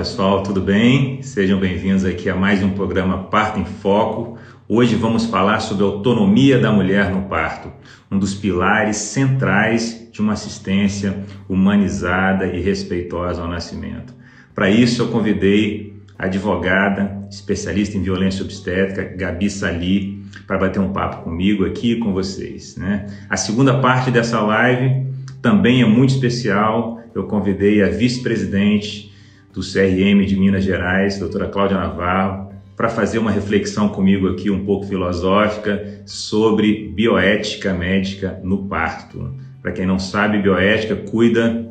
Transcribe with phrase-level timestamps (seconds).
[0.00, 1.20] pessoal, tudo bem?
[1.20, 4.38] Sejam bem-vindos aqui a mais um programa Parto em Foco.
[4.66, 7.70] Hoje vamos falar sobre a autonomia da mulher no parto,
[8.10, 14.14] um dos pilares centrais de uma assistência humanizada e respeitosa ao nascimento.
[14.54, 20.94] Para isso, eu convidei a advogada, especialista em violência obstétrica, Gabi Sali, para bater um
[20.94, 22.74] papo comigo aqui com vocês.
[22.74, 23.04] Né?
[23.28, 25.06] A segunda parte dessa live
[25.42, 27.02] também é muito especial.
[27.14, 29.09] Eu convidei a vice-presidente
[29.52, 34.64] do CRM de Minas Gerais, doutora Cláudia Navarro, para fazer uma reflexão comigo aqui um
[34.64, 39.34] pouco filosófica sobre bioética médica no parto.
[39.60, 41.70] Para quem não sabe, bioética cuida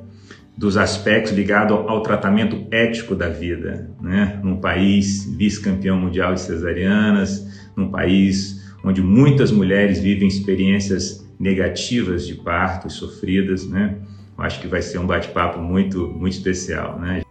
[0.56, 4.40] dos aspectos ligados ao tratamento ético da vida, né?
[4.44, 12.36] Num país vice-campeão mundial de cesarianas, num país onde muitas mulheres vivem experiências negativas de
[12.36, 13.96] parto sofridas, né?
[14.38, 17.22] Acho que vai ser um bate-papo muito, muito especial, né?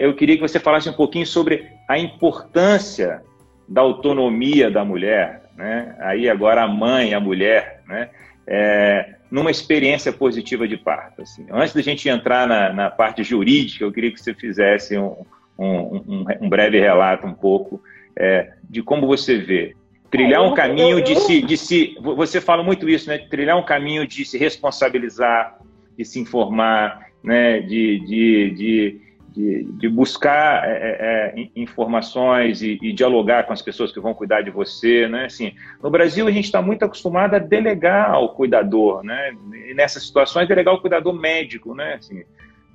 [0.00, 3.22] Eu queria que você falasse um pouquinho sobre a importância
[3.68, 5.94] da autonomia da mulher, né?
[6.00, 8.08] Aí agora a mãe, a mulher, né?
[8.46, 11.22] É, numa experiência positiva de parto.
[11.22, 11.46] Assim.
[11.50, 15.24] Antes da gente entrar na, na, parte jurídica, eu queria que você fizesse um,
[15.56, 17.80] um, um, um breve relato um pouco
[18.16, 19.76] é, de como você vê
[20.10, 21.96] trilhar um caminho de se, de se.
[22.00, 23.18] Você fala muito isso, né?
[23.18, 25.58] Trilhar um caminho de se responsabilizar,
[25.96, 27.60] de se informar, né?
[27.60, 29.00] de, de, de
[29.34, 34.12] de, de buscar é, é, é, informações e, e, dialogar com as pessoas que vão
[34.12, 35.26] cuidar de você, né?
[35.26, 39.32] Assim, no Brasil a gente está muito acostumado a delegar ao cuidador, né?
[39.68, 41.94] E nessas situações delegar ao cuidador médico, né?
[41.94, 42.24] Assim,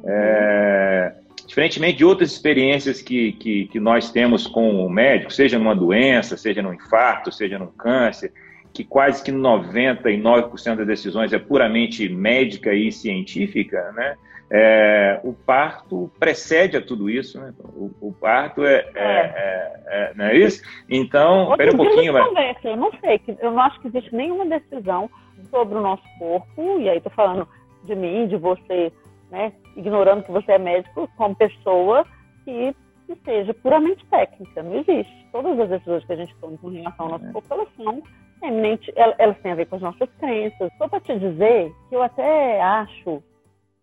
[0.06, 1.14] é,
[1.46, 6.38] diferentemente de outras experiências que, que, que nós temos com o médico, seja numa doença,
[6.38, 8.32] seja num infarto, seja num câncer,
[8.74, 14.16] que quase que 99% das decisões é puramente médica e científica, né?
[14.50, 17.52] É, o parto precede a tudo isso, né?
[17.64, 18.94] O, o parto é, é.
[18.96, 20.62] é, é, não é isso?
[20.88, 22.14] Então, espera um pouquinho.
[22.14, 22.64] Mas...
[22.64, 25.10] Eu não sei, eu não acho que existe nenhuma decisão
[25.50, 27.48] sobre o nosso corpo, e aí estou falando
[27.84, 28.92] de mim, de você,
[29.32, 29.52] né?
[29.76, 32.06] Ignorando que você é médico, como pessoa
[32.44, 32.76] que,
[33.08, 35.28] que seja puramente técnica, não existe.
[35.32, 37.32] Todas as decisões que a gente toma com relação ao nosso é.
[37.32, 38.04] corpo, elas são
[38.44, 40.72] eminente, elas têm a ver com as nossas crenças.
[40.78, 43.24] Só para te dizer que eu até acho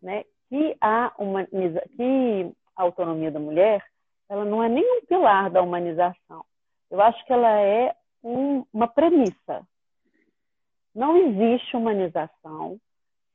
[0.02, 3.82] né, que a, humaniza, que a autonomia da mulher
[4.28, 6.44] ela não é nenhum pilar da humanização.
[6.90, 9.66] Eu acho que ela é um, uma premissa.
[10.94, 12.78] Não existe humanização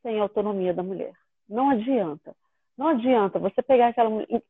[0.04, 1.14] sem autonomia da mulher.
[1.50, 2.36] Não adianta.
[2.78, 4.44] Não adianta você pegar aquela mulher.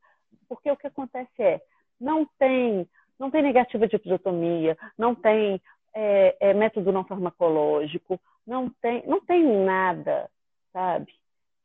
[0.46, 1.62] Porque o que acontece é,
[1.98, 2.86] não tem,
[3.18, 5.58] não tem negativa de episiotomia, não tem
[5.94, 10.30] é, é, método não farmacológico, não tem, não tem nada,
[10.70, 11.18] sabe?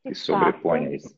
[0.03, 1.15] Que, sobrepõe isso.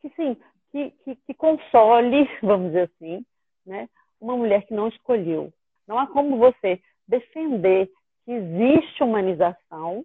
[0.00, 0.36] Que sim,
[0.70, 3.24] que, que, que, console, vamos dizer assim,
[3.64, 3.88] né,
[4.20, 5.52] uma mulher que não escolheu.
[5.86, 7.90] Não há como você defender
[8.24, 10.04] que existe humanização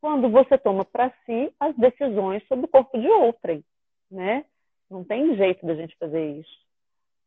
[0.00, 3.64] quando você toma para si as decisões sobre o corpo de outrem,
[4.10, 4.44] né?
[4.90, 6.66] Não tem jeito da gente fazer isso,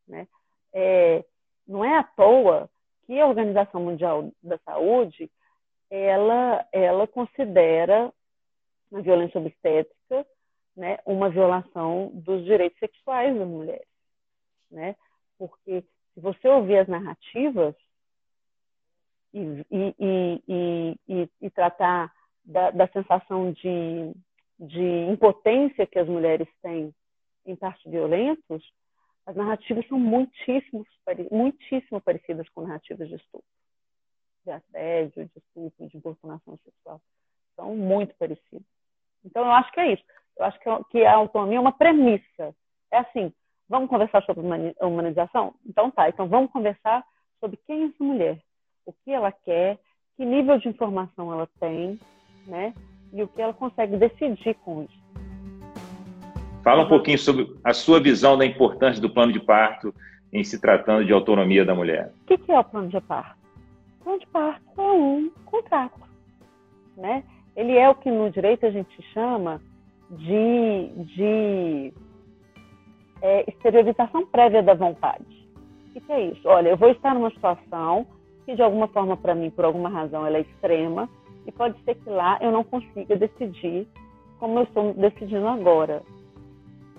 [0.06, 0.28] né?
[0.74, 1.24] É,
[1.66, 2.68] não é à toa
[3.06, 5.30] que a Organização Mundial da Saúde
[5.90, 8.12] ela, ela considera
[8.92, 10.26] a violência obstétrica,
[10.76, 13.88] né, uma violação dos direitos sexuais das mulheres,
[14.70, 14.94] né?
[15.38, 15.82] Porque
[16.14, 17.74] se você ouvir as narrativas
[19.32, 22.12] e, e, e, e tratar
[22.44, 24.12] da, da sensação de,
[24.58, 26.94] de impotência que as mulheres têm
[27.44, 28.72] em partos violentos,
[29.26, 30.86] as narrativas são muitíssimo,
[31.30, 33.46] muitíssimo parecidas com narrativas de estupro,
[34.44, 37.00] de assédio, de estupro, de importunação sexual.
[37.56, 38.75] São muito parecidas.
[39.24, 40.04] Então, eu acho que é isso.
[40.38, 40.58] Eu acho
[40.90, 42.54] que a autonomia é uma premissa.
[42.92, 43.32] É assim,
[43.68, 44.44] vamos conversar sobre
[44.80, 45.54] humanização?
[45.66, 47.04] Então tá, então vamos conversar
[47.40, 48.38] sobre quem é essa mulher,
[48.84, 49.78] o que ela quer,
[50.16, 51.98] que nível de informação ela tem,
[52.46, 52.72] né?
[53.12, 55.06] E o que ela consegue decidir com isso.
[56.62, 59.94] Fala um pouquinho sobre a sua visão da importância do plano de parto
[60.32, 62.12] em se tratando de autonomia da mulher.
[62.22, 63.38] O que é o plano de parto?
[64.00, 66.00] O plano de parto é um contrato,
[66.96, 67.22] né?
[67.56, 69.60] Ele é o que no direito a gente chama
[70.10, 71.92] de, de
[73.22, 75.24] é, exteriorização prévia da vontade.
[75.88, 76.46] O que é isso?
[76.46, 78.06] Olha, eu vou estar numa situação
[78.44, 81.08] que de alguma forma para mim, por alguma razão, ela é extrema
[81.46, 83.88] e pode ser que lá eu não consiga decidir
[84.38, 86.02] como eu estou decidindo agora,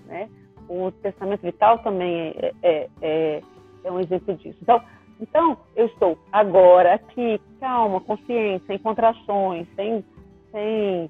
[0.07, 0.27] né?
[0.67, 3.41] O testamento vital também é, é, é,
[3.83, 4.57] é um exemplo disso.
[4.61, 4.81] Então,
[5.19, 10.03] então, eu estou agora aqui, calma, consciente, sem contrações, sem
[10.51, 11.09] sem,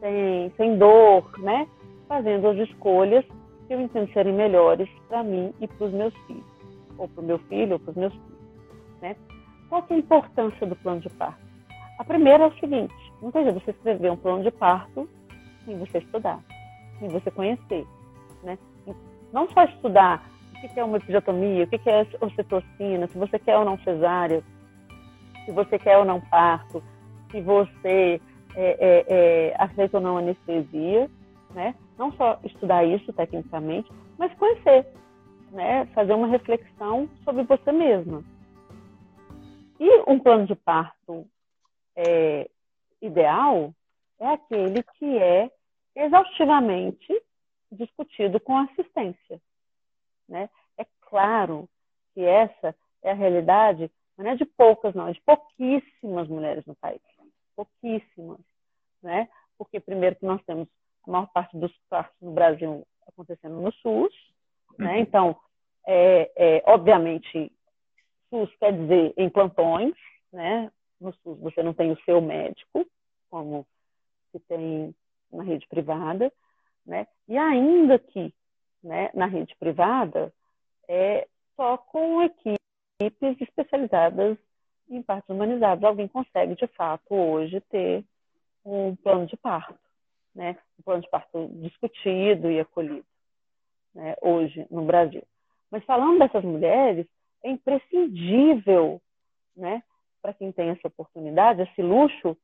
[0.00, 1.66] sem, sem dor, né?
[2.08, 3.24] Fazendo as escolhas
[3.66, 6.44] que eu entendo serem melhores para mim e para os meus filhos,
[6.98, 8.40] ou para o meu filho ou para os meus filhos.
[9.00, 9.16] Né?
[9.68, 11.40] Qual é a importância do plano de parto?
[11.98, 15.08] A primeira é o seguinte: não tem você escrever um plano de parto
[15.64, 16.40] sem você estudar,
[16.98, 17.86] sem você conhecer.
[18.42, 18.58] Né?
[19.32, 23.56] Não só estudar o que é uma episiotomia, o que é ocitocina, se você quer
[23.56, 24.42] ou não cesárea,
[25.44, 26.82] se você quer ou não parto,
[27.30, 28.20] se você
[28.56, 31.10] é, é, é, aceita ou não anestesia,
[31.50, 31.74] né?
[31.98, 34.86] Não só estudar isso tecnicamente, mas conhecer,
[35.50, 35.86] né?
[35.94, 38.24] Fazer uma reflexão sobre você mesma.
[39.78, 41.26] E um plano de parto
[41.96, 42.48] é,
[43.00, 43.72] ideal
[44.18, 45.50] é aquele que é
[45.96, 47.22] exaustivamente
[47.72, 49.40] discutido com assistência.
[50.28, 50.48] Né?
[50.76, 51.68] É claro
[52.14, 56.74] que essa é a realidade, não é de poucas, não, é de pouquíssimas mulheres no
[56.74, 57.00] país.
[57.64, 58.40] Pouquíssimas.
[59.02, 59.28] Né?
[59.58, 60.68] Porque, primeiro, que nós temos
[61.06, 64.12] a maior parte dos partos no Brasil acontecendo no SUS.
[64.78, 64.94] Né?
[64.94, 64.98] Uhum.
[65.00, 65.36] Então,
[65.86, 67.52] é, é, obviamente,
[68.28, 69.94] SUS quer dizer em plantões,
[70.32, 70.70] né?
[71.00, 72.86] No SUS você não tem o seu médico,
[73.30, 73.66] como
[74.30, 74.94] se tem
[75.32, 76.30] na rede privada,
[76.84, 77.06] né?
[77.26, 78.32] E ainda que
[78.82, 80.32] né, na rede privada,
[80.88, 81.26] é
[81.56, 84.38] só com equipes especializadas
[84.90, 85.84] em partos humanizados.
[85.84, 88.04] Alguém consegue, de fato, hoje ter
[88.64, 89.78] um plano de parto,
[90.34, 90.56] né?
[90.78, 93.06] um plano de parto discutido e acolhido,
[93.94, 94.16] né?
[94.20, 95.22] hoje no Brasil.
[95.70, 97.06] Mas falando dessas mulheres,
[97.44, 99.00] é imprescindível,
[99.56, 99.82] né,
[100.20, 102.36] para quem tem essa oportunidade, esse luxo,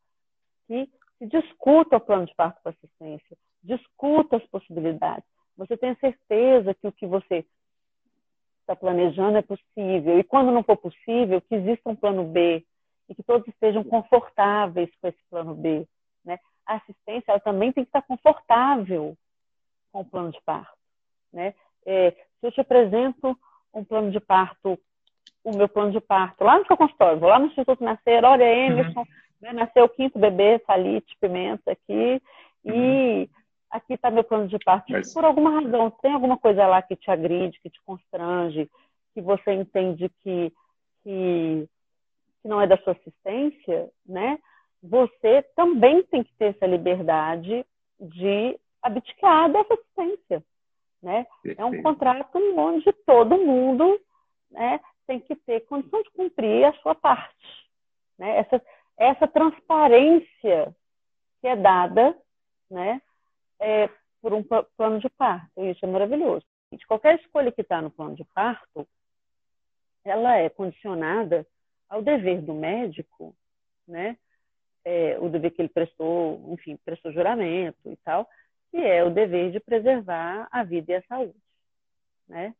[0.66, 0.88] que
[1.18, 5.24] se discuta o plano de parto com assistência, discuta as possibilidades.
[5.56, 7.44] Você tenha certeza que o que você
[8.66, 10.18] está planejando é possível.
[10.18, 12.64] E quando não for possível, que exista um plano B
[13.08, 15.86] e que todos estejam confortáveis com esse plano B.
[16.24, 16.38] Né?
[16.66, 19.16] A assistência ela também tem que estar confortável
[19.92, 20.76] com o plano de parto.
[21.32, 21.54] Né?
[21.86, 23.38] É, se eu te apresento
[23.72, 24.78] um plano de parto,
[25.44, 28.44] o meu plano de parto, lá no seu consultório, vou lá no Instituto Nascer, olha,
[28.44, 29.06] Emerson, uhum.
[29.40, 32.20] vai nascer o quinto bebê, salite, pimenta aqui,
[32.64, 32.74] uhum.
[32.74, 33.30] e
[33.70, 34.90] aqui está meu plano de parto.
[34.92, 35.12] Mas...
[35.12, 38.70] Por alguma razão, tem alguma coisa lá que te agride, que te constrange,
[39.14, 40.52] que você entende que,
[41.02, 41.68] que,
[42.42, 44.38] que não é da sua assistência, né?
[44.82, 47.64] Você também tem que ter essa liberdade
[47.98, 50.44] de abdicar dessa assistência,
[51.02, 51.26] né?
[51.56, 54.00] É um contrato onde todo mundo,
[54.50, 57.68] né, tem que ter condição de cumprir a sua parte,
[58.18, 58.38] né?
[58.38, 58.62] Essa
[58.96, 60.74] essa transparência
[61.40, 62.16] que é dada,
[62.70, 63.00] né,
[63.60, 63.88] é,
[64.20, 65.64] por um plano de parto.
[65.64, 66.44] Isso é maravilhoso.
[66.72, 68.86] De qualquer escolha que está no plano de parto,
[70.04, 71.46] ela é condicionada
[71.88, 73.34] ao dever do médico,
[73.86, 74.16] né?
[74.84, 78.28] É, o dever que ele prestou, enfim, prestou juramento e tal,
[78.70, 81.38] que é o dever de preservar a vida e a saúde,
[82.28, 82.54] né?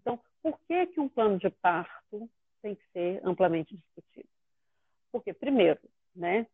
[0.00, 2.28] Então, por que que um plano de parto
[2.60, 4.28] tem que ser amplamente discutido?
[5.10, 5.80] Porque, primeiro,
[6.14, 6.46] né,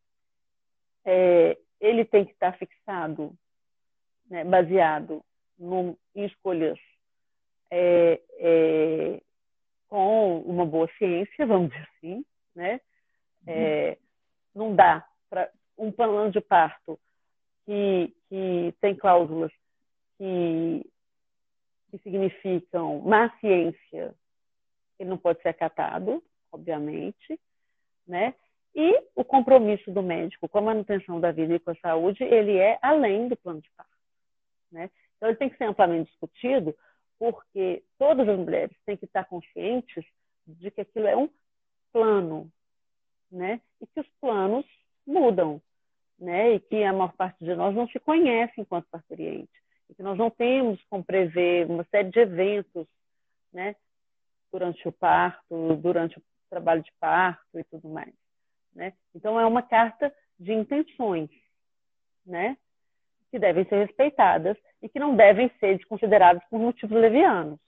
[1.05, 3.35] é, ele tem que estar fixado
[4.29, 5.23] né, baseado
[5.61, 6.79] em escolhas
[7.71, 9.21] é, é,
[9.89, 12.81] com uma boa ciência, vamos dizer assim, né?
[13.47, 13.97] É,
[14.55, 16.99] não dá para um plano de parto
[17.65, 19.53] que, que tem cláusulas
[20.19, 20.85] que,
[21.91, 24.15] que significam má ciência,
[24.99, 27.41] ele não pode ser acatado, obviamente,
[28.07, 28.35] né?
[28.75, 32.57] E o compromisso do médico com a manutenção da vida e com a saúde, ele
[32.59, 33.98] é além do plano de parto.
[34.71, 34.91] Né?
[35.17, 36.75] Então, ele tem que ser amplamente discutido,
[37.19, 40.05] porque todas as mulheres têm que estar conscientes
[40.47, 41.29] de que aquilo é um
[41.93, 42.51] plano,
[43.31, 43.61] né?
[43.81, 44.65] E que os planos
[45.07, 45.61] mudam,
[46.19, 46.55] né?
[46.55, 49.51] E que a maior parte de nós não se conhece enquanto parturiente,
[49.91, 52.87] e que nós não temos como prever uma série de eventos,
[53.53, 53.75] né?
[54.53, 58.15] Durante o parto, durante o trabalho de parto e tudo mais,
[58.75, 58.95] né?
[59.15, 61.31] Então é uma carta de intenções,
[62.25, 62.57] né?
[63.31, 67.59] Que devem ser respeitadas e que não devem ser desconsideradas por motivos levianos.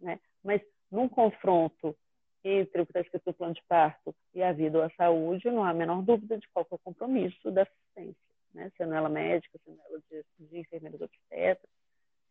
[0.00, 0.18] Né?
[0.42, 1.96] Mas num confronto
[2.44, 5.50] entre o que está escrito no plano de parto e a vida ou a saúde,
[5.50, 8.16] não há a menor dúvida de qual é o compromisso da assistência,
[8.54, 8.70] né?
[8.76, 11.68] sendo ela médica, sendo ela de, de enfermeiras obstetras,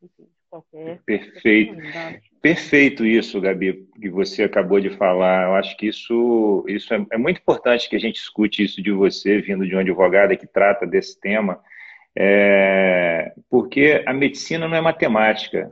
[0.02, 1.02] enfim, de qualquer.
[1.06, 1.76] Perfeito.
[2.42, 5.50] Perfeito isso, Gabi, que você acabou de falar.
[5.50, 8.92] Eu acho que isso, isso é, é muito importante que a gente escute isso de
[8.92, 11.62] você, vindo de uma advogada que trata desse tema
[12.18, 15.72] é, porque a medicina não é matemática,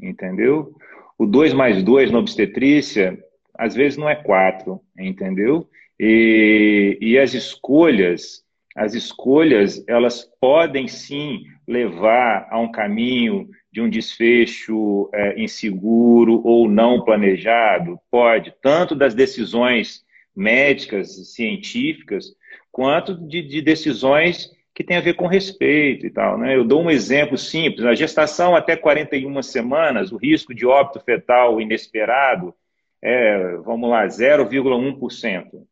[0.00, 0.74] entendeu?
[1.18, 3.18] O 2 mais 2 na obstetrícia,
[3.56, 5.68] às vezes não é 4, entendeu?
[5.98, 13.88] E, e as escolhas as escolhas elas podem sim levar a um caminho de um
[13.88, 17.98] desfecho é, inseguro ou não planejado?
[18.10, 22.34] Pode, tanto das decisões médicas, científicas,
[22.72, 26.36] quanto de, de decisões que têm a ver com respeito e tal.
[26.36, 26.56] Né?
[26.56, 31.60] Eu dou um exemplo simples: a gestação até 41 semanas, o risco de óbito fetal
[31.60, 32.54] inesperado
[33.02, 35.64] é, vamos lá, 0,1%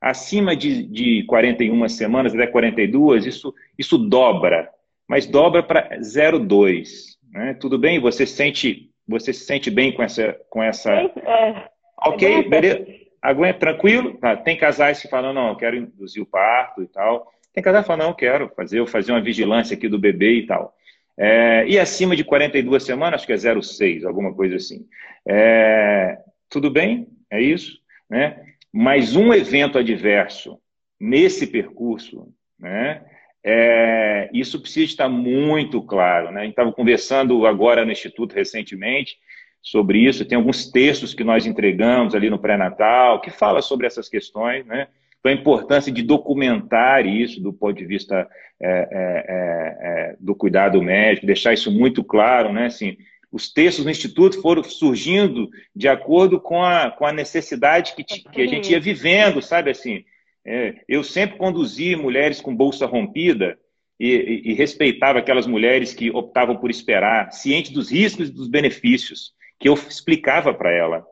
[0.00, 4.70] acima de, de 41 semanas, até 42, isso, isso dobra,
[5.06, 6.88] mas dobra para 0,2.
[7.30, 7.54] Né?
[7.54, 8.00] Tudo bem?
[8.00, 10.32] Você sente, você se sente bem com essa.
[10.48, 10.90] Com essa...
[10.92, 12.86] É, ok, beleza?
[13.20, 14.14] Aguenta, tranquilo?
[14.14, 14.34] Tá.
[14.34, 17.30] Tem casais que falam, não, eu quero induzir o parto e tal.
[17.52, 20.34] Tem casais que falam, não, eu quero fazer, eu fazer uma vigilância aqui do bebê
[20.34, 20.74] e tal.
[21.18, 24.86] É, e acima de 42 semanas, acho que é 0,6, alguma coisa assim.
[25.28, 27.08] É, tudo bem?
[27.30, 27.78] É isso?
[28.08, 28.42] Né?
[28.72, 30.58] Mas um evento adverso
[30.98, 32.28] nesse percurso,
[32.58, 33.04] né,
[33.42, 36.30] é, isso precisa estar muito claro.
[36.30, 36.40] Né?
[36.40, 39.16] A gente estava conversando agora no Instituto recentemente
[39.62, 44.08] sobre isso, tem alguns textos que nós entregamos ali no pré-natal que fala sobre essas
[44.08, 44.88] questões, né?
[45.20, 48.28] Então, a importância de documentar isso do ponto de vista
[48.60, 52.66] é, é, é, é do cuidado médico, deixar isso muito claro, né?
[52.66, 52.96] Assim,
[53.30, 58.42] os textos no Instituto foram surgindo de acordo com a, com a necessidade que, que
[58.42, 60.04] a gente ia vivendo, sabe assim?
[60.44, 63.58] É, eu sempre conduzi mulheres com bolsa rompida
[63.98, 68.48] e, e, e, respeitava aquelas mulheres que optavam por esperar, ciente dos riscos e dos
[68.48, 71.04] benefícios, que eu explicava para ela.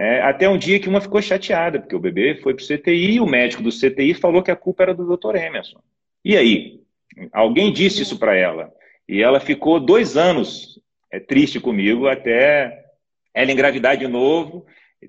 [0.00, 3.14] É, até um dia que uma ficou chateada, porque o bebê foi para o CTI
[3.14, 5.34] e o médico do CTI falou que a culpa era do Dr.
[5.34, 5.80] Emerson.
[6.24, 6.80] E aí?
[7.32, 8.72] Alguém disse isso para ela.
[9.08, 12.84] E ela ficou dois anos é, triste comigo até
[13.34, 14.64] ela engravidar de novo,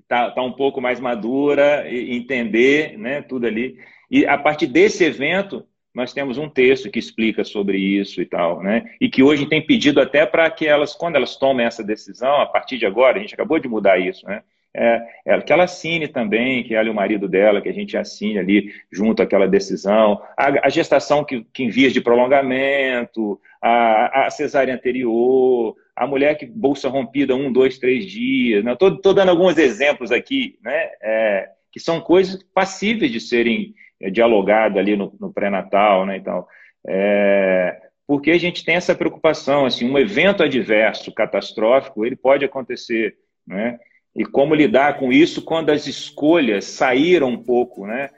[0.08, 3.78] tá, tá um pouco mais madura, e entender né, tudo ali.
[4.10, 8.60] E a partir desse evento, nós temos um texto que explica sobre isso e tal,
[8.60, 8.92] né?
[9.00, 12.46] E que hoje tem pedido até para que elas, quando elas tomem essa decisão, a
[12.46, 14.42] partir de agora, a gente acabou de mudar isso, né?
[14.74, 17.96] É, é, que ela assine também, que ela e o marido dela, que a gente
[17.96, 24.26] assine ali junto àquela decisão, a, a gestação que, que em vias de prolongamento, a,
[24.26, 28.64] a cesárea anterior, a mulher que bolsa rompida um, dois, três dias.
[28.64, 29.14] Estou né?
[29.14, 30.90] dando alguns exemplos aqui, né?
[31.02, 36.16] É, que são coisas passíveis de serem é, dialogadas ali no, no pré-natal, né?
[36.16, 36.46] Então,
[36.86, 43.16] é, porque a gente tem essa preocupação, assim, um evento adverso, catastrófico, ele pode acontecer,
[43.46, 43.78] né?
[44.14, 48.10] E como lidar com isso quando as escolhas saíram um pouco, né?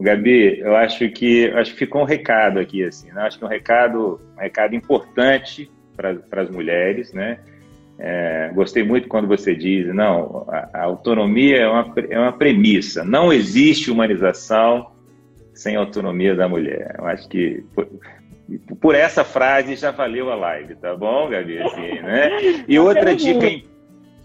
[0.00, 3.22] Gabi, eu acho que acho que ficou um recado aqui assim, né?
[3.22, 7.38] acho que um recado, um recado importante para as mulheres, né?
[7.98, 13.04] É, gostei muito quando você diz, não, a, a, autonomia é uma, é uma premissa,
[13.04, 14.90] não existe humanização
[15.52, 16.96] sem autonomia da mulher.
[16.98, 17.62] Eu acho que
[18.58, 21.58] por, essa frase já valeu a live, tá bom, Gabi?
[21.58, 22.64] Assim, né?
[22.66, 23.46] E outra dica,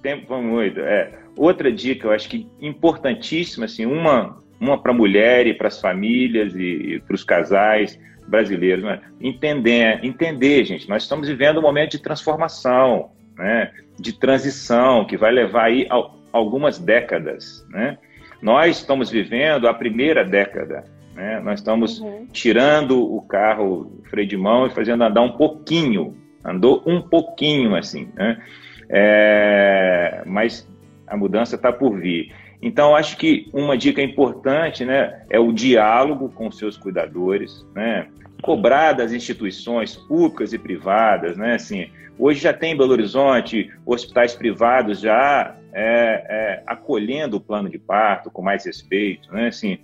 [0.01, 5.47] tempo muito, é, outra dica, eu acho que importantíssima, assim, uma uma para a mulher
[5.47, 8.83] e para as famílias e, e para os casais brasileiros.
[8.83, 9.01] Né?
[9.21, 13.71] Entender, entender, gente, nós estamos vivendo um momento de transformação, né?
[13.99, 15.87] de transição, que vai levar aí
[16.31, 17.65] algumas décadas.
[17.69, 17.97] Né?
[18.41, 20.83] Nós estamos vivendo a primeira década.
[21.15, 21.39] Né?
[21.39, 22.27] Nós estamos uhum.
[22.31, 26.15] tirando o carro freio de mão e fazendo andar um pouquinho.
[26.43, 28.09] Andou um pouquinho assim.
[28.13, 28.41] Né?
[28.89, 30.67] É, mas
[31.07, 32.33] a mudança está por vir.
[32.61, 38.07] Então, acho que uma dica importante né, é o diálogo com seus cuidadores, né?
[38.41, 41.37] cobrar das instituições públicas e privadas.
[41.37, 41.55] Né?
[41.55, 47.69] Assim, hoje já tem em Belo Horizonte hospitais privados já é, é, acolhendo o plano
[47.69, 49.31] de parto com mais respeito.
[49.31, 49.47] Né?
[49.47, 49.79] Assim,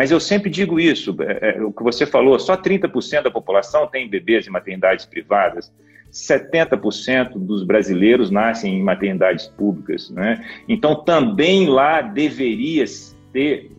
[0.00, 3.86] mas eu sempre digo isso, é, é o que você falou, só 30% da população
[3.86, 5.70] tem bebês em maternidades privadas.
[6.10, 10.08] 70% dos brasileiros nascem em maternidades públicas.
[10.08, 10.42] Né?
[10.66, 12.86] Então, também lá deveria
[13.30, 13.72] ter,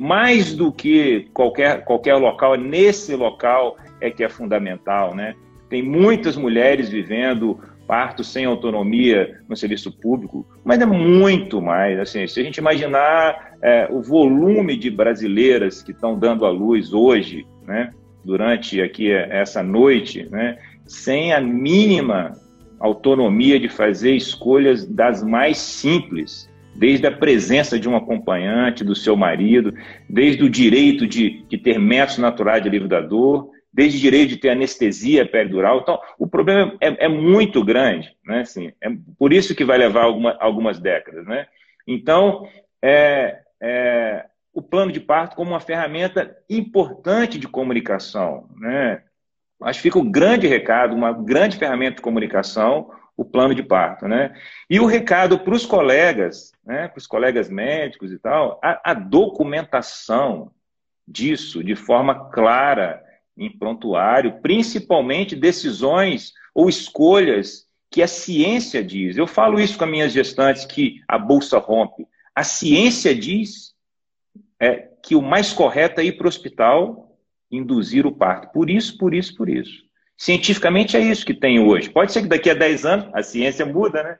[0.00, 5.14] mais do que qualquer, qualquer local, nesse local é que é fundamental.
[5.14, 5.36] Né?
[5.68, 11.98] Tem muitas mulheres vivendo parto sem autonomia no serviço público, mas é muito mais.
[11.98, 16.92] Assim, se a gente imaginar é, o volume de brasileiras que estão dando à luz
[16.92, 17.90] hoje, né,
[18.22, 22.32] durante aqui essa noite, né, sem a mínima
[22.78, 29.16] autonomia de fazer escolhas das mais simples, desde a presença de um acompanhante, do seu
[29.16, 29.72] marido,
[30.08, 34.38] desde o direito de, de ter métodos naturais de livre da dor, desde direito de
[34.38, 35.78] ter anestesia peridural.
[35.78, 38.40] Então, o problema é, é muito grande, né?
[38.40, 41.46] Assim, é por isso que vai levar alguma, algumas décadas, né?
[41.86, 42.48] Então,
[42.82, 48.48] é, é, o plano de parto como uma ferramenta importante de comunicação.
[48.56, 49.00] Né?
[49.62, 54.08] Acho que fica um grande recado, uma grande ferramenta de comunicação, o plano de parto.
[54.08, 54.34] Né?
[54.68, 58.94] E o recado para os colegas, né, para os colegas médicos e tal, a, a
[58.94, 60.50] documentação
[61.06, 63.06] disso de forma clara
[63.38, 69.16] em prontuário, principalmente decisões ou escolhas que a ciência diz.
[69.16, 72.06] Eu falo isso com as minhas gestantes que a bolsa rompe.
[72.34, 73.74] A ciência diz
[74.60, 77.16] é, que o mais correto é ir para o hospital
[77.50, 78.52] induzir o parto.
[78.52, 79.82] Por isso, por isso, por isso.
[80.16, 81.88] Cientificamente é isso que tem hoje.
[81.88, 84.18] Pode ser que daqui a 10 anos a ciência muda, né?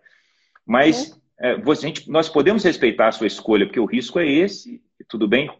[0.65, 1.19] Mas uhum.
[1.41, 4.81] é, você, gente, nós podemos respeitar a sua escolha, porque o risco é esse.
[5.09, 5.51] Tudo bem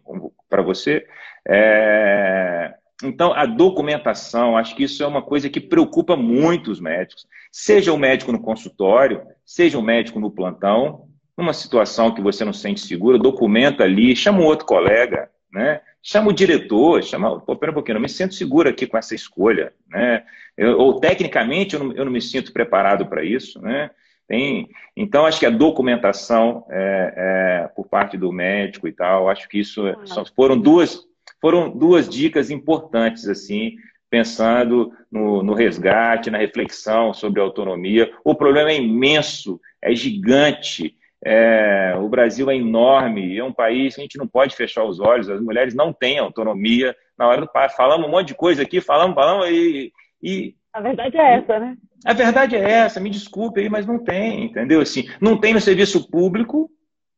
[0.49, 1.07] para você?
[1.47, 7.27] É, então, a documentação, acho que isso é uma coisa que preocupa muito os médicos.
[7.53, 12.53] Seja o médico no consultório, seja o médico no plantão, numa situação que você não
[12.53, 15.81] se sente seguro, documenta ali, chama um outro colega, né?
[16.03, 18.99] Chama o diretor, chama, pô, pera um pouquinho, eu não me sinto seguro aqui com
[18.99, 20.25] essa escolha, né?
[20.57, 23.91] Eu, ou tecnicamente eu não, eu não me sinto preparado para isso, né?
[24.27, 29.49] Tem, então, acho que a documentação é, é, por parte do médico e tal, acho
[29.49, 31.08] que isso só foram duas,
[31.41, 33.77] foram duas dicas importantes, assim,
[34.11, 38.11] pensando no, no, resgate, na reflexão sobre a autonomia.
[38.25, 40.95] O problema é imenso, é gigante.
[41.25, 45.01] É, o Brasil é enorme, é um país que a gente não pode fechar os
[45.01, 46.95] olhos, as mulheres não têm autonomia.
[47.19, 49.93] Na hora do pai, falamos um monte de coisa aqui, falamos, falamos, e,
[50.23, 50.55] e.
[50.73, 51.77] A verdade é essa, né?
[52.05, 54.81] A verdade é essa, me desculpe aí, mas não tem, entendeu?
[54.81, 56.71] Assim, não tem no serviço público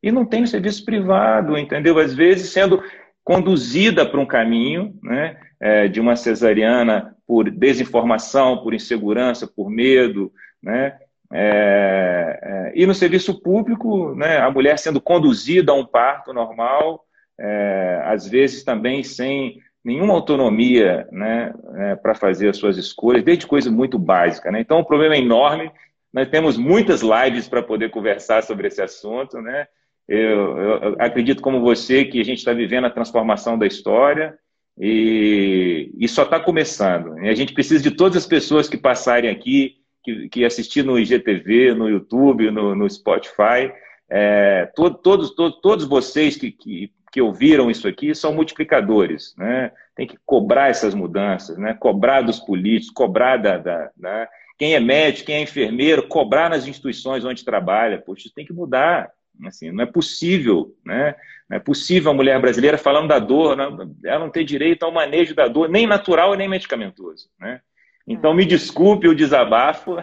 [0.03, 1.99] e não tem no serviço privado, entendeu?
[1.99, 2.83] Às vezes sendo
[3.25, 10.33] conduzida para um caminho né, é, de uma cesariana por desinformação, por insegurança, por medo,
[10.63, 10.97] né?
[11.33, 17.05] É, é, e no serviço público, né, a mulher sendo conduzida a um parto normal,
[17.39, 23.47] é, às vezes também sem nenhuma autonomia né, é, para fazer as suas escolhas, desde
[23.47, 24.51] coisa muito básica.
[24.51, 24.61] Né?
[24.61, 25.71] Então, o problema é enorme.
[26.13, 29.41] Nós temos muitas lives para poder conversar sobre esse assunto.
[29.41, 29.67] Né?
[30.11, 34.37] Eu, eu acredito, como você, que a gente está vivendo a transformação da história
[34.77, 37.17] e, e só está começando.
[37.21, 40.99] E a gente precisa de todas as pessoas que passarem aqui, que, que assistir no
[40.99, 43.73] IGTV, no YouTube, no, no Spotify.
[44.11, 49.33] É, to, todos, to, todos vocês que, que, que, ouviram isso aqui são multiplicadores.
[49.39, 49.71] Né?
[49.95, 51.73] Tem que cobrar essas mudanças, né?
[51.75, 53.59] cobrar dos políticos, cobrar da.
[53.59, 54.27] da né?
[54.59, 57.97] Quem é médico, quem é enfermeiro, cobrar nas instituições onde trabalha.
[57.97, 59.09] Poxa, isso tem que mudar.
[59.47, 61.15] Assim, não é possível, né?
[61.49, 63.59] Não é possível a mulher brasileira falando da dor,
[64.05, 67.61] ela não ter direito ao manejo da dor, nem natural nem medicamentoso, né?
[68.07, 69.97] Então me desculpe o desabafo,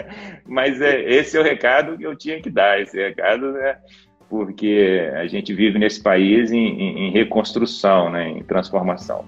[0.44, 3.78] mas é, esse é o recado que eu tinha que dar, esse recado, né?
[4.28, 8.28] Porque a gente vive nesse país em, em, em reconstrução, né?
[8.28, 9.24] em transformação.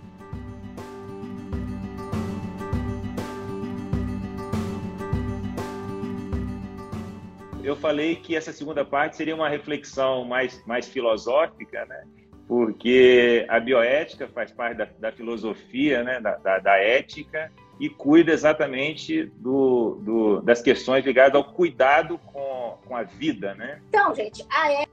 [7.66, 12.04] Eu falei que essa segunda parte seria uma reflexão mais, mais filosófica, né?
[12.46, 16.20] porque a bioética faz parte da, da filosofia, né?
[16.20, 17.50] da, da, da, ética,
[17.80, 23.52] e cuida exatamente do, do, das questões ligadas ao cuidado com, com a vida.
[23.56, 23.82] Né?
[23.88, 24.86] Então, gente, a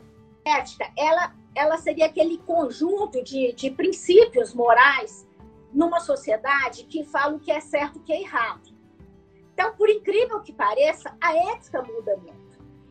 [0.43, 5.27] ética ela, ela seria aquele conjunto de, de princípios morais
[5.71, 8.73] numa sociedade que fala o que é certo e o que é errado.
[9.53, 12.42] Então, por incrível que pareça, a ética muda muito.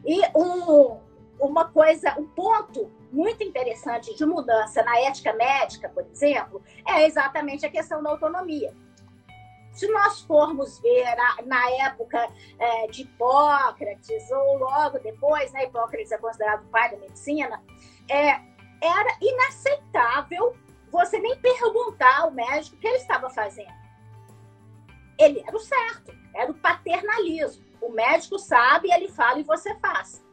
[0.05, 0.99] E um,
[1.41, 7.67] uma coisa, um ponto muito interessante de mudança na ética médica, por exemplo, é exatamente
[7.67, 8.75] a questão da autonomia.
[9.73, 11.07] Se nós formos ver
[11.47, 16.99] na época é, de Hipócrates, ou logo depois, né, Hipócrates é considerado o pai da
[16.99, 17.63] medicina,
[18.11, 18.29] é,
[18.83, 20.55] era inaceitável
[20.91, 23.73] você nem perguntar ao médico o que ele estava fazendo.
[25.19, 27.65] Ele era o certo, era o paternalismo.
[27.83, 30.25] O médico sabe, ele fala e você faz.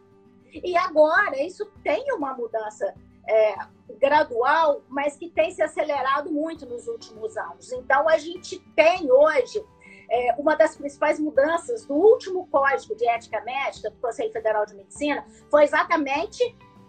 [0.51, 2.93] E agora, isso tem uma mudança
[3.27, 3.55] é,
[3.99, 7.71] gradual, mas que tem se acelerado muito nos últimos anos.
[7.71, 9.63] Então, a gente tem hoje
[10.09, 14.75] é, uma das principais mudanças do último Código de Ética Médica do Conselho Federal de
[14.75, 16.43] Medicina foi exatamente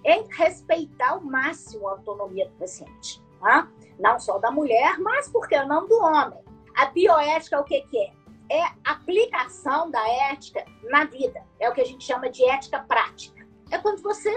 [0.04, 3.22] em respeitar ao máximo a autonomia do paciente.
[3.40, 3.68] Tá?
[3.98, 6.38] Não só da mulher, mas, por que não, do homem.
[6.76, 8.12] A bioética, o que, que é?
[8.50, 11.42] É aplicação da ética na vida.
[11.58, 13.46] É o que a gente chama de ética prática.
[13.70, 14.30] É quando você,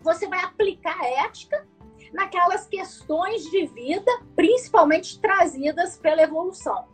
[0.00, 1.66] você vai aplicar a ética
[2.12, 6.88] naquelas questões de vida, principalmente trazidas pela evolução.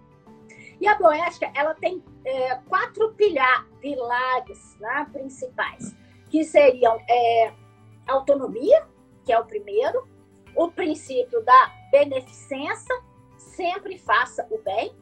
[0.81, 5.95] E a bioética, ela tem é, quatro pilar, pilares né, principais,
[6.31, 7.53] que seriam é,
[8.09, 8.89] autonomia,
[9.25, 10.09] que é o primeiro,
[10.57, 12.95] o princípio da beneficência,
[13.37, 14.95] sempre faça o bem.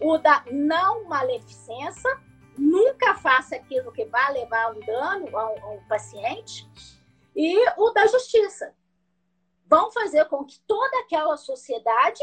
[0.00, 2.10] O da não maleficência,
[2.56, 6.68] nunca faça aquilo que vai levar um dano ao, ao paciente.
[7.34, 8.74] E o da justiça.
[9.66, 12.22] Vão fazer com que toda aquela sociedade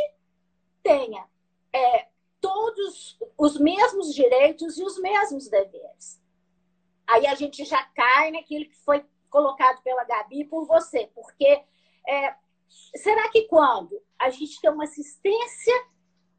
[0.84, 1.26] tenha
[1.72, 2.08] é,
[2.42, 6.22] todos os mesmos direitos e os mesmos deveres.
[7.06, 11.64] Aí a gente já cai naquilo que foi colocado pela Gabi por você, porque
[12.08, 12.36] é,
[12.96, 15.74] será que quando a gente tem uma assistência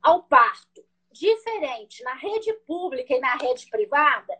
[0.02, 0.84] ao parto
[1.18, 4.38] diferente na rede pública e na rede privada,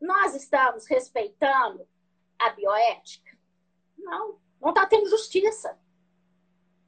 [0.00, 1.86] nós estamos respeitando
[2.38, 3.36] a bioética?
[3.96, 5.78] Não, não está tendo justiça.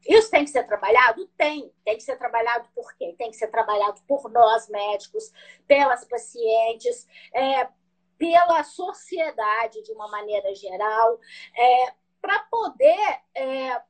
[0.06, 1.26] Isso tem que ser trabalhado?
[1.36, 1.72] Tem.
[1.84, 3.16] Tem que ser trabalhado por quem?
[3.16, 5.32] Tem que ser trabalhado por nós, médicos,
[5.66, 7.68] pelas pacientes, é,
[8.16, 11.20] pela sociedade de uma maneira geral,
[11.56, 13.82] é, para poder é,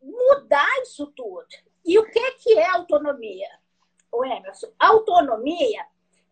[0.00, 1.46] mudar isso tudo.
[1.84, 3.59] E o que, que é autonomia?
[4.12, 5.86] O Emerson, autonomia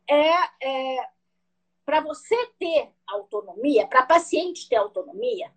[0.08, 1.08] é, é
[1.84, 5.50] para você ter autonomia, para paciente ter autonomia,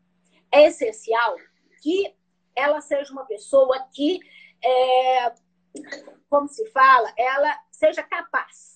[0.51, 1.35] é essencial
[1.81, 2.15] que
[2.55, 4.19] ela seja uma pessoa que,
[4.63, 5.33] é,
[6.29, 8.75] como se fala, ela seja capaz.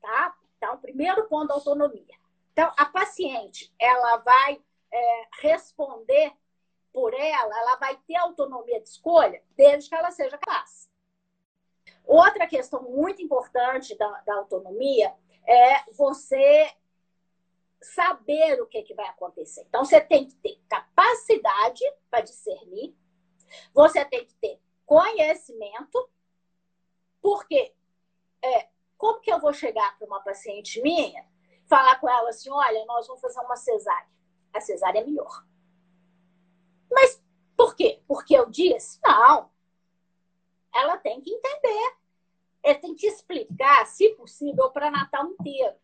[0.00, 0.34] Tá?
[0.56, 2.16] Então, primeiro ponto da autonomia.
[2.52, 6.32] Então, a paciente, ela vai é, responder
[6.92, 10.91] por ela, ela vai ter autonomia de escolha, desde que ela seja capaz.
[12.04, 15.14] Outra questão muito importante da, da autonomia
[15.46, 16.70] é você
[17.80, 19.62] saber o que, que vai acontecer.
[19.68, 22.94] Então, você tem que ter capacidade para discernir,
[23.74, 26.08] você tem que ter conhecimento,
[27.20, 27.74] porque
[28.42, 31.26] é, como que eu vou chegar para uma paciente minha,
[31.66, 34.08] falar com ela assim, olha, nós vamos fazer uma cesárea.
[34.52, 35.44] A cesárea é melhor.
[36.90, 37.22] Mas
[37.56, 38.02] por quê?
[38.06, 39.00] Porque eu disse?
[39.02, 39.50] Não.
[40.74, 41.96] Ela tem que entender.
[42.62, 45.74] Ela tem que explicar, se possível, para Natal inteiro.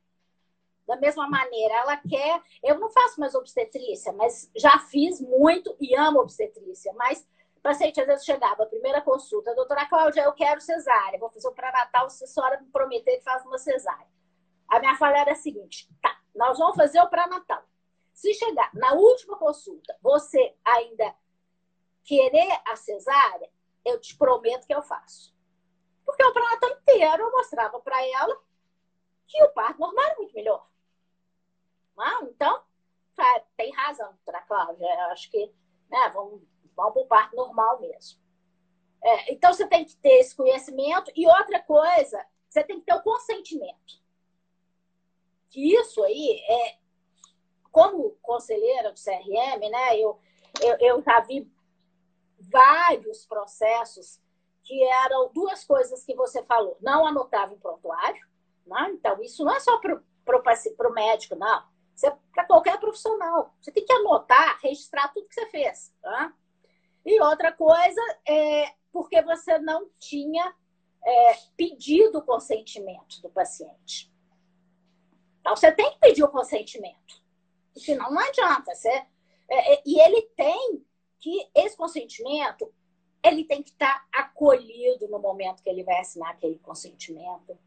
[0.87, 2.43] Da mesma maneira, ela quer.
[2.63, 6.93] Eu não faço mais obstetrícia, mas já fiz muito e amo obstetrícia.
[6.95, 11.49] Mas o paciente às vezes chegava, primeira consulta, doutora Cláudia, eu quero cesárea, vou fazer
[11.49, 14.07] o pré-natal, se a senhora me prometer que faz uma cesárea.
[14.69, 17.63] A minha fala era a seguinte: tá, nós vamos fazer o pré-natal.
[18.13, 21.15] Se chegar na última consulta, você ainda
[22.05, 23.51] querer a cesárea,
[23.85, 25.35] eu te prometo que eu faço.
[26.05, 28.41] Porque o pré-natal inteiro eu mostrava para ela
[29.27, 30.67] que o parto normal é muito melhor.
[31.99, 32.63] Ah, então,
[33.19, 34.87] é, tem razão, doutora Cláudia.
[34.87, 35.53] Eu acho que
[35.91, 36.43] né, vamos,
[36.77, 38.21] vamos para o parto normal mesmo.
[39.03, 41.11] É, então, você tem que ter esse conhecimento.
[41.15, 44.03] E outra coisa, você tem que ter o consentimento.
[45.51, 46.79] Que isso aí é.
[47.71, 50.19] Como conselheira do CRM, né, eu,
[50.63, 51.51] eu, eu já vi
[52.39, 54.21] vários processos
[54.65, 56.77] que eram duas coisas que você falou.
[56.81, 58.27] Não anotava em prontuário.
[58.67, 58.91] Né?
[58.93, 61.65] Então, isso não é só para o médico, não é
[62.33, 63.55] para qualquer profissional.
[63.61, 65.95] Você tem que anotar, registrar tudo que você fez.
[66.03, 66.33] Tá?
[67.05, 70.55] E outra coisa é porque você não tinha
[71.05, 74.13] é, pedido o consentimento do paciente.
[75.41, 77.23] Então, você tem que pedir o consentimento.
[77.75, 78.75] Senão, não adianta.
[78.75, 80.85] Você, é, é, e ele tem
[81.19, 82.73] que, esse consentimento,
[83.25, 87.59] ele tem que estar acolhido no momento que ele vai assinar aquele consentimento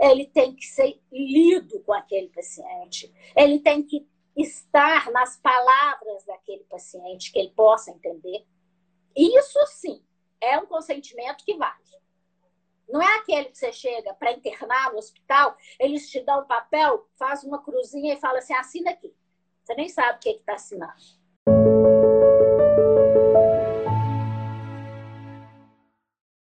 [0.00, 6.64] ele tem que ser lido com aquele paciente, ele tem que estar nas palavras daquele
[6.64, 8.46] paciente, que ele possa entender.
[9.14, 10.02] Isso sim
[10.40, 11.78] é um consentimento que vale.
[12.88, 17.06] Não é aquele que você chega para internar no hospital, eles te dão um papel,
[17.16, 19.14] faz uma cruzinha e fala assim: assina aqui.
[19.62, 21.79] Você nem sabe o que está assinando.